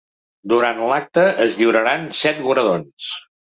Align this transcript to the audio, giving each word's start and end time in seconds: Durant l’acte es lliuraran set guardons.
Durant 0.53 0.81
l’acte 0.93 1.27
es 1.45 1.59
lliuraran 1.61 2.11
set 2.23 2.43
guardons. 2.51 3.15